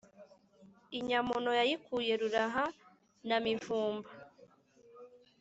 Inyamuno 0.97 1.51
yayikuye 1.59 2.11
Ruraha 2.21 2.65
na 3.27 3.37
Mivumba. 3.43 4.09